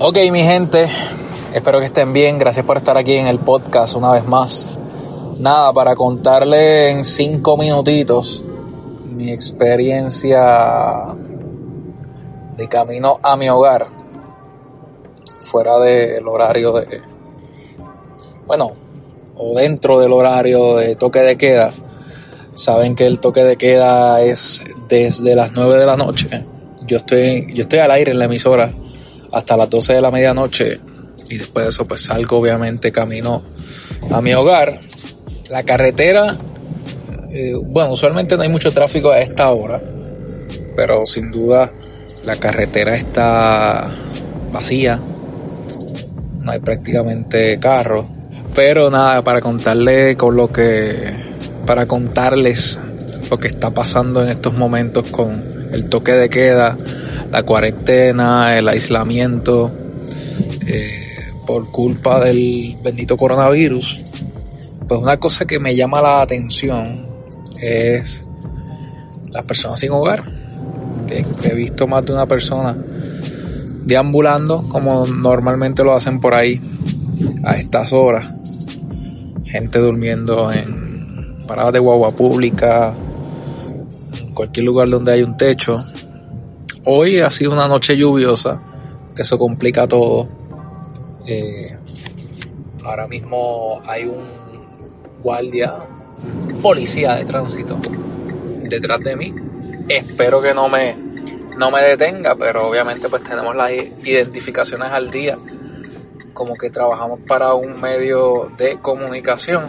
[0.00, 0.88] Ok, mi gente,
[1.52, 2.36] espero que estén bien.
[2.36, 4.76] Gracias por estar aquí en el podcast una vez más.
[5.38, 8.42] Nada, para contarle en cinco minutitos
[9.14, 11.14] mi experiencia
[12.56, 13.86] de camino a mi hogar,
[15.38, 17.00] fuera del horario de,
[18.48, 18.72] bueno,
[19.36, 21.70] o dentro del horario de toque de queda.
[22.56, 26.44] Saben que el toque de queda es desde las 9 de la noche.
[26.84, 28.72] Yo estoy, yo estoy al aire en la emisora
[29.34, 30.80] hasta las 12 de la medianoche.
[31.28, 33.42] Y después de eso pues salgo obviamente camino
[34.10, 34.80] a mi hogar.
[35.50, 36.36] La carretera,
[37.30, 39.80] eh, bueno, usualmente no hay mucho tráfico a esta hora,
[40.76, 41.70] pero sin duda
[42.24, 43.94] la carretera está
[44.52, 45.00] vacía,
[46.42, 48.06] no hay prácticamente carros,
[48.54, 51.12] pero nada, para contarle con lo que,
[51.66, 52.78] para contarles
[53.30, 56.78] lo que está pasando en estos momentos con el toque de queda,
[57.34, 59.72] la cuarentena, el aislamiento,
[60.68, 63.98] eh, por culpa del bendito coronavirus,
[64.86, 67.04] pues una cosa que me llama la atención
[67.60, 68.24] es
[69.32, 70.22] las personas sin hogar.
[71.42, 72.76] He visto más de una persona
[73.82, 76.60] deambulando como normalmente lo hacen por ahí
[77.42, 78.26] a estas horas.
[79.44, 82.94] Gente durmiendo en paradas de guagua pública,
[84.20, 85.84] en cualquier lugar donde hay un techo,
[86.86, 88.60] Hoy ha sido una noche lluviosa,
[89.16, 90.28] que eso complica todo.
[91.26, 91.74] Eh,
[92.84, 94.22] ahora mismo hay un
[95.22, 95.78] guardia,
[96.60, 97.78] policía de tránsito
[98.64, 99.34] detrás de mí.
[99.88, 100.94] Espero que no me,
[101.56, 105.38] no me detenga, pero obviamente pues tenemos las identificaciones al día,
[106.34, 109.68] como que trabajamos para un medio de comunicación,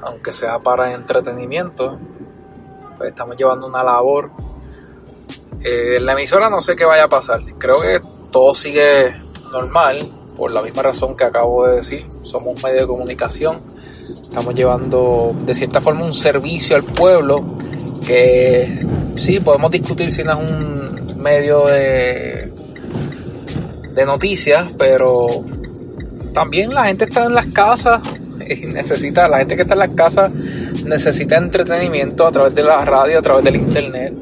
[0.00, 1.98] aunque sea para entretenimiento,
[2.98, 4.30] pues estamos llevando una labor
[5.64, 7.40] eh, en la emisora no sé qué vaya a pasar.
[7.58, 9.14] Creo que todo sigue
[9.50, 10.06] normal,
[10.36, 12.04] por la misma razón que acabo de decir.
[12.22, 13.60] Somos un medio de comunicación.
[14.22, 17.42] Estamos llevando de cierta forma un servicio al pueblo
[18.06, 18.84] que
[19.16, 22.52] sí, podemos discutir si no es un medio de,
[23.94, 25.44] de noticias, pero
[26.34, 28.02] también la gente está en las casas
[28.46, 32.84] y necesita, la gente que está en las casas necesita entretenimiento a través de la
[32.84, 34.12] radio, a través del internet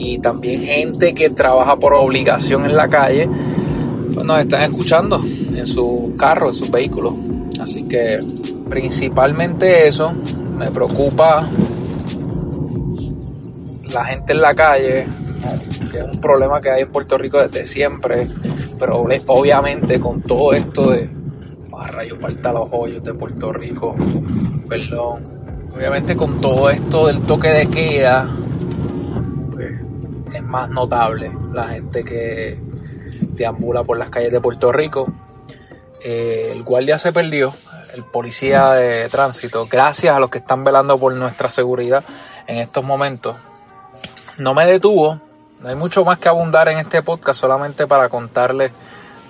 [0.00, 3.28] y también gente que trabaja por obligación en la calle,
[4.14, 5.22] pues nos están escuchando
[5.54, 7.12] en su carro, en sus vehículos.
[7.60, 8.18] Así que
[8.68, 10.12] principalmente eso,
[10.56, 11.46] me preocupa
[13.92, 15.06] la gente en la calle,
[15.92, 18.26] que es un problema que hay en Puerto Rico desde siempre,
[18.78, 21.10] pero obviamente con todo esto de
[21.76, 23.94] ah, rayos falta los hoyos de Puerto Rico,
[24.66, 25.24] perdón,
[25.76, 28.30] obviamente con todo esto del toque de queda,
[30.42, 32.58] más notable la gente que
[33.32, 35.06] deambula por las calles de Puerto Rico.
[36.02, 37.52] Eh, el guardia se perdió,
[37.94, 42.04] el policía de tránsito, gracias a los que están velando por nuestra seguridad
[42.46, 43.36] en estos momentos.
[44.38, 45.20] No me detuvo,
[45.60, 48.72] no hay mucho más que abundar en este podcast, solamente para contarles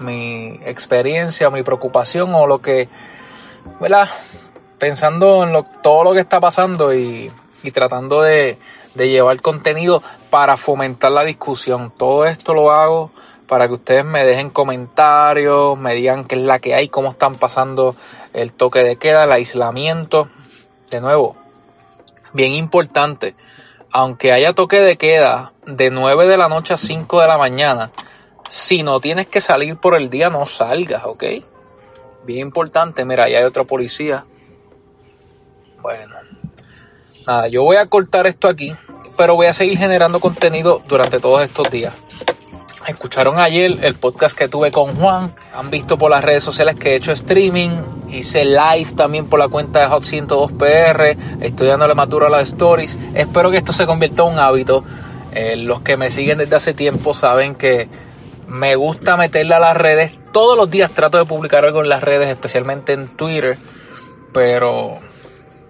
[0.00, 2.88] mi experiencia, mi preocupación o lo que,
[3.80, 4.08] ¿verdad?
[4.78, 7.30] Pensando en lo, todo lo que está pasando y,
[7.62, 8.58] y tratando de,
[8.96, 11.92] de llevar contenido para fomentar la discusión.
[11.96, 13.10] Todo esto lo hago
[13.46, 17.36] para que ustedes me dejen comentarios, me digan qué es la que hay, cómo están
[17.36, 17.94] pasando
[18.32, 20.28] el toque de queda, el aislamiento.
[20.90, 21.36] De nuevo,
[22.32, 23.34] bien importante,
[23.92, 27.90] aunque haya toque de queda de 9 de la noche a 5 de la mañana,
[28.48, 31.24] si no tienes que salir por el día, no salgas, ¿ok?
[32.24, 34.24] Bien importante, mira, ahí hay otra policía.
[35.80, 36.14] Bueno,
[37.26, 38.74] nada, yo voy a cortar esto aquí
[39.16, 41.92] pero voy a seguir generando contenido durante todos estos días.
[42.86, 46.90] Escucharon ayer el podcast que tuve con Juan, han visto por las redes sociales que
[46.92, 47.70] he hecho streaming,
[48.10, 52.96] hice live también por la cuenta de Hot 102PR, estoy dándole madura a las stories.
[53.14, 54.84] Espero que esto se convierta en un hábito.
[55.32, 57.88] Eh, los que me siguen desde hace tiempo saben que
[58.46, 60.16] me gusta meterle a las redes.
[60.32, 63.58] Todos los días trato de publicar algo en las redes, especialmente en Twitter,
[64.32, 64.98] pero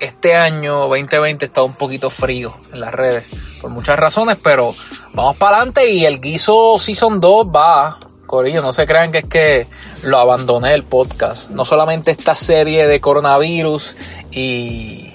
[0.00, 3.24] este año 2020 está un poquito frío en las redes
[3.60, 4.74] por muchas razones, pero
[5.14, 7.98] vamos para adelante y el guiso Season 2 va.
[8.26, 9.66] Corillo, no se crean que es que
[10.02, 11.50] lo abandoné el podcast.
[11.50, 13.96] No solamente esta serie de coronavirus
[14.30, 15.14] y,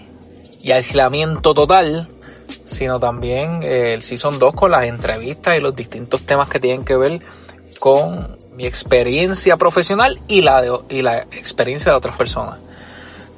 [0.71, 2.07] aislamiento total,
[2.65, 6.95] sino también el Season 2 con las entrevistas y los distintos temas que tienen que
[6.95, 7.21] ver
[7.79, 12.57] con mi experiencia profesional y la, y la experiencia de otras personas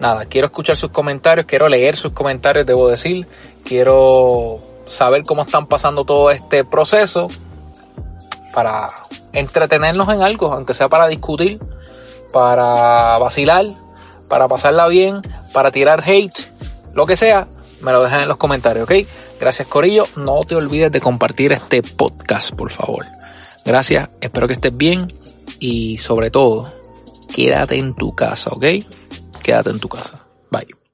[0.05, 3.25] nada, quiero escuchar sus comentarios, quiero leer sus comentarios, debo decir,
[3.63, 4.55] quiero
[4.87, 7.27] saber cómo están pasando todo este proceso
[8.53, 8.91] para
[9.33, 11.59] entretenernos en algo, aunque sea para discutir,
[12.31, 13.65] para vacilar,
[14.29, 15.21] para pasarla bien,
[15.51, 16.39] para tirar hate,
[16.93, 17.47] lo que sea,
[17.81, 19.07] me lo dejan en los comentarios, ¿ok?
[19.39, 23.05] Gracias Corillo, no te olvides de compartir este podcast, por favor.
[23.65, 25.07] Gracias, espero que estés bien
[25.59, 26.71] y sobre todo,
[27.33, 28.65] quédate en tu casa, ¿ok?
[29.45, 30.17] Quédate en tu casa.
[30.49, 30.84] Bye.